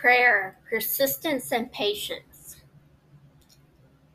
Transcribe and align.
Prayer, 0.00 0.56
persistence, 0.70 1.50
and 1.50 1.72
patience. 1.72 2.58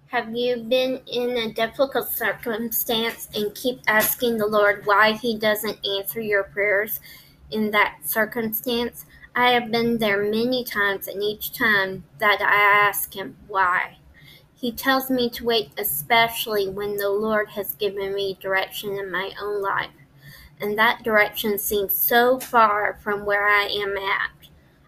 Have 0.07 0.33
you 0.33 0.63
been 0.63 1.01
in 1.07 1.31
a 1.31 1.51
difficult 1.51 2.07
circumstance 2.07 3.27
and 3.35 3.53
keep 3.53 3.81
asking 3.85 4.37
the 4.37 4.47
Lord 4.47 4.85
why 4.85 5.11
He 5.11 5.37
doesn't 5.37 5.85
answer 5.85 6.21
your 6.21 6.43
prayers 6.43 7.01
in 7.51 7.71
that 7.71 7.97
circumstance? 8.05 9.05
I 9.35 9.49
have 9.49 9.71
been 9.71 9.97
there 9.97 10.23
many 10.23 10.63
times, 10.63 11.09
and 11.09 11.21
each 11.21 11.51
time 11.51 12.05
that 12.17 12.39
I 12.39 12.87
ask 12.87 13.13
Him 13.13 13.35
why, 13.49 13.97
He 14.55 14.71
tells 14.71 15.09
me 15.09 15.29
to 15.31 15.43
wait, 15.43 15.71
especially 15.77 16.69
when 16.69 16.95
the 16.95 17.09
Lord 17.09 17.49
has 17.49 17.75
given 17.75 18.15
me 18.15 18.37
direction 18.39 18.91
in 18.97 19.11
my 19.11 19.31
own 19.41 19.61
life. 19.61 19.91
And 20.61 20.79
that 20.79 21.03
direction 21.03 21.59
seems 21.59 21.93
so 21.93 22.39
far 22.39 22.97
from 23.03 23.25
where 23.25 23.49
I 23.49 23.63
am 23.63 23.97
at. 23.97 24.42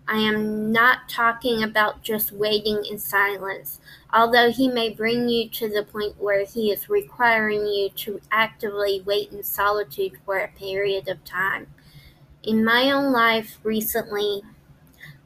I 0.08 0.20
am 0.20 0.72
not 0.72 1.10
talking 1.10 1.64
about 1.64 2.04
just 2.04 2.32
waiting 2.32 2.86
in 2.86 3.00
silence, 3.00 3.80
although 4.14 4.52
He 4.52 4.68
may 4.68 4.92
bring 4.92 5.30
you 5.30 5.50
to 5.50 5.68
the 5.68 5.84
point 5.84 6.22
where 6.22 6.46
He 6.46 6.72
is 6.72 6.90
requiring 6.90 7.66
you 7.66 7.90
to 7.90 8.22
actively 8.32 9.02
wait 9.04 9.32
in 9.32 9.42
solitude 9.42 10.20
for 10.24 10.38
a 10.38 10.48
period 10.48 11.08
of 11.08 11.26
time. 11.26 11.68
In 12.44 12.64
my 12.64 12.92
own 12.92 13.12
life 13.12 13.58
recently, 13.64 14.44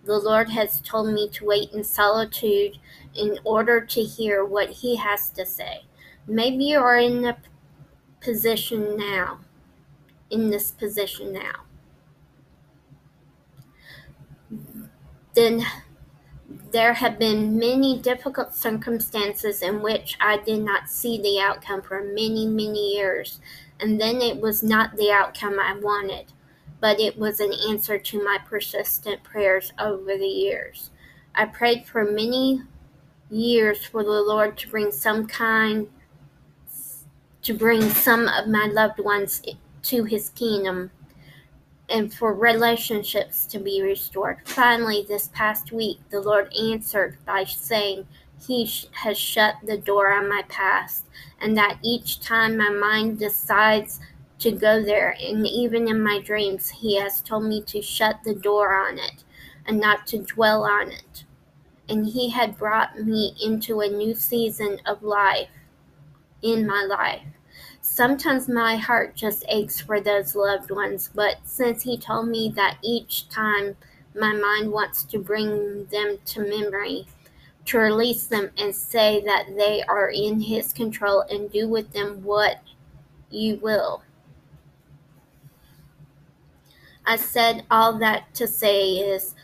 the 0.06 0.18
Lord 0.18 0.52
has 0.52 0.80
told 0.80 1.14
me 1.14 1.28
to 1.30 1.46
wait 1.46 1.73
in 1.73 1.84
solitude 1.84 2.80
in 3.14 3.38
order 3.44 3.82
to 3.82 4.02
hear 4.02 4.46
what 4.46 4.70
He 4.70 4.96
has 4.96 5.30
to 5.32 5.46
say. 5.46 5.82
Maybe 6.26 6.64
you 6.64 6.80
are 6.80 6.98
in 6.98 7.26
a 7.26 7.38
position 8.22 8.96
now, 8.96 9.40
in 10.30 10.52
this 10.52 10.72
position 10.72 11.34
now 11.34 11.69
then 15.40 15.66
there 16.72 16.94
have 16.94 17.18
been 17.18 17.58
many 17.58 17.98
difficult 18.00 18.54
circumstances 18.54 19.62
in 19.62 19.81
which 19.81 20.18
I 20.20 20.38
did 20.38 20.64
not 20.64 20.90
see 20.90 21.22
the 21.22 21.40
outcome 21.40 21.81
for 21.81 22.04
many, 22.04 22.46
many 22.46 22.96
years, 22.96 23.40
and 23.80 24.02
then 24.02 24.18
it 24.18 24.42
was 24.42 24.62
not 24.62 24.98
the 24.98 25.12
outcome 25.12 25.58
I 25.58 25.80
wanted, 25.80 26.34
but 26.81 27.00
it 27.00 27.18
was 27.18 27.40
an 27.40 27.54
answer 27.70 27.98
to 27.98 28.23
my 28.23 28.38
persistent 28.46 29.23
prayers 29.23 29.72
over 29.80 30.18
the 30.18 30.28
years. 30.28 30.90
I 31.34 31.46
prayed 31.46 31.86
for 31.86 32.03
many 32.03 32.64
years 33.30 33.86
for 33.86 34.03
the 34.03 34.22
Lord 34.22 34.58
to 34.58 34.70
bring 34.70 34.92
some 34.92 35.26
kind, 35.26 35.88
to 37.44 37.53
bring 37.53 37.90
some 37.92 38.28
of 38.28 38.50
my 38.50 38.66
loved 38.66 39.00
ones 39.00 39.42
to 39.84 40.03
his 40.03 40.30
kingdom 40.31 40.92
and 41.90 42.14
for 42.14 42.34
relationships 42.34 43.45
to 43.48 43.59
be 43.59 43.82
restored. 43.82 44.38
Finally, 44.45 45.06
this 45.08 45.30
past 45.34 45.72
week, 45.72 46.00
the 46.09 46.22
Lord 46.22 46.54
answered 46.56 47.18
by 47.26 47.44
saying, 47.44 48.08
He 48.46 48.66
sh- 48.66 48.86
has 48.92 49.18
shut 49.18 49.56
the 49.64 49.78
door 49.78 50.12
on 50.14 50.30
my 50.30 50.44
past, 50.48 51.06
and 51.42 51.58
that 51.58 51.80
each 51.84 52.22
time 52.22 52.58
my 52.58 52.70
mind 52.70 53.20
decides 53.20 54.00
to 54.40 54.52
go 54.52 54.81
there, 54.81 55.18
and 55.22 55.46
even 55.48 55.88
in 55.88 56.02
my 56.02 56.20
dreams, 56.20 56.70
He 56.70 56.98
has 56.98 57.22
told 57.22 57.46
me 57.46 57.62
to 57.64 57.81
shut 57.81 58.20
the 58.24 58.36
door 58.36 58.76
on 58.76 58.98
it 58.98 59.24
and 59.66 59.80
not 59.80 60.08
to 60.08 60.20
dwell 60.20 60.64
on 60.64 60.92
it. 60.92 61.26
And 61.88 62.06
He 62.06 62.30
had 62.30 62.58
brought 62.58 63.00
me 63.00 63.36
into 63.44 63.81
a 63.81 63.88
new 63.90 64.14
season 64.14 64.80
of 64.86 65.03
life 65.03 65.50
in 66.42 66.66
my 66.66 66.84
life. 66.84 67.24
Sometimes 67.81 68.49
my 68.49 68.75
heart 68.75 69.16
just 69.16 69.45
aches 69.47 69.80
for 69.80 70.02
those 70.02 70.35
loved 70.35 70.72
ones, 70.72 71.09
but 71.13 71.38
since 71.44 71.83
he 71.83 71.97
told 71.97 72.27
me 72.27 72.52
that 72.55 72.77
each 72.83 73.30
time 73.30 73.75
my 74.13 74.33
mind 74.33 74.72
wants 74.72 75.03
to 75.03 75.19
bring 75.19 75.85
them 75.85 76.17
to 76.25 76.41
memory, 76.41 77.07
to 77.66 77.77
release 77.77 78.25
them 78.25 78.52
and 78.57 78.75
say 78.75 79.22
that 79.25 79.55
they 79.55 79.81
are 79.83 80.09
in 80.09 80.41
his 80.41 80.73
control 80.73 81.22
and 81.29 81.51
do 81.51 81.68
with 81.68 81.91
them 81.94 82.23
what 82.23 82.62
you 83.29 83.56
will. 83.57 84.03
I 87.06 87.16
said 87.16 87.66
all 87.72 87.97
that 88.00 88.34
to 88.35 88.47
say 88.47 88.91
is 88.91 89.35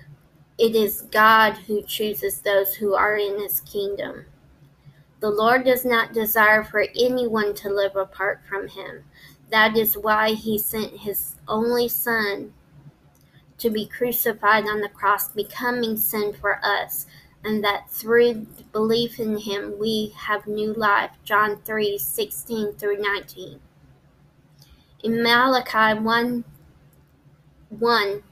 it 0.57 0.75
is 0.75 1.01
God 1.03 1.53
who 1.53 1.81
chooses 1.83 2.41
those 2.41 2.75
who 2.75 2.93
are 2.95 3.17
in 3.17 3.39
his 3.39 3.59
kingdom. 3.61 4.25
The 5.25 5.31
Lord 5.31 5.65
does 5.65 5.83
not 5.83 6.13
desire 6.13 6.63
for 6.63 6.85
anyone 6.95 7.55
to 7.55 7.69
live 7.73 7.95
apart 7.95 8.41
from 8.47 8.67
him. 8.67 9.05
That 9.49 9.75
is 9.75 9.97
why 9.97 10.33
he 10.33 10.59
sent 10.59 10.99
his 10.99 11.37
only 11.47 11.87
Son 11.87 12.53
to 13.57 13.71
be 13.71 13.87
crucified 13.87 14.65
on 14.67 14.81
the 14.81 14.89
cross, 14.89 15.29
becoming 15.29 15.97
sin 15.97 16.31
for 16.31 16.63
us, 16.63 17.07
and 17.43 17.63
that 17.63 17.89
through 17.89 18.45
belief 18.71 19.19
in 19.19 19.39
him 19.39 19.79
we 19.79 20.13
have 20.15 20.45
new 20.45 20.75
life. 20.75 21.13
John 21.23 21.57
3 21.65 21.97
16 21.97 22.73
through 22.73 23.01
19. 23.01 23.59
In 25.03 25.23
Malachi 25.23 25.99
1 26.01 26.45
1 27.69 28.23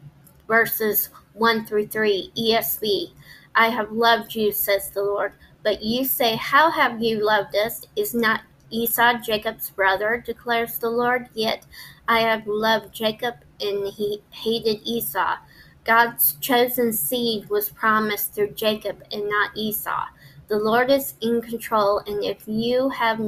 verses 0.47 1.09
1 1.33 1.65
through 1.65 1.87
3, 1.87 2.31
ESV, 2.37 3.13
I 3.55 3.69
have 3.69 3.91
loved 3.91 4.35
you, 4.35 4.51
says 4.51 4.91
the 4.91 5.01
Lord. 5.01 5.33
But 5.63 5.81
you 5.81 6.05
say, 6.05 6.35
How 6.35 6.69
have 6.69 7.01
you 7.01 7.23
loved 7.23 7.55
us? 7.55 7.85
Is 7.95 8.13
not 8.13 8.41
Esau 8.69 9.19
Jacob's 9.23 9.69
brother, 9.69 10.21
declares 10.25 10.77
the 10.77 10.89
Lord? 10.89 11.29
Yet 11.33 11.65
I 12.07 12.19
have 12.19 12.47
loved 12.47 12.93
Jacob, 12.93 13.35
and 13.61 13.87
he 13.87 14.21
hated 14.29 14.81
Esau. 14.83 15.37
God's 15.85 16.33
chosen 16.35 16.93
seed 16.93 17.49
was 17.49 17.69
promised 17.69 18.33
through 18.33 18.51
Jacob 18.51 19.03
and 19.11 19.29
not 19.29 19.51
Esau. 19.55 20.05
The 20.47 20.57
Lord 20.57 20.89
is 20.91 21.15
in 21.21 21.41
control, 21.41 21.99
and 22.05 22.23
if 22.23 22.43
you 22.47 22.89
have 22.89 23.19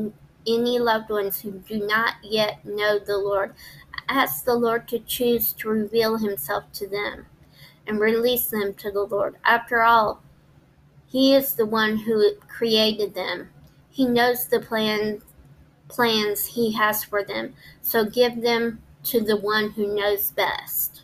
any 0.47 0.79
loved 0.79 1.09
ones 1.09 1.39
who 1.41 1.51
do 1.51 1.85
not 1.85 2.15
yet 2.23 2.63
know 2.65 2.99
the 2.99 3.17
Lord, 3.17 3.53
ask 4.09 4.45
the 4.45 4.55
Lord 4.55 4.87
to 4.89 4.99
choose 4.99 5.53
to 5.53 5.69
reveal 5.69 6.17
himself 6.17 6.71
to 6.73 6.87
them 6.87 7.25
and 7.87 7.99
release 7.99 8.47
them 8.47 8.73
to 8.75 8.91
the 8.91 9.03
Lord. 9.03 9.35
After 9.43 9.83
all, 9.83 10.23
he 11.15 11.33
is 11.33 11.53
the 11.53 11.65
one 11.65 11.95
who 11.99 12.35
created 12.49 13.15
them. 13.15 13.49
He 13.89 14.05
knows 14.05 14.49
the 14.49 14.59
plan, 14.59 15.21
plans 15.87 16.45
He 16.45 16.73
has 16.73 17.05
for 17.05 17.23
them, 17.23 17.53
so 17.81 18.03
give 18.03 18.41
them 18.41 18.81
to 19.05 19.21
the 19.21 19.37
one 19.37 19.69
who 19.69 19.95
knows 19.95 20.31
best. 20.31 21.03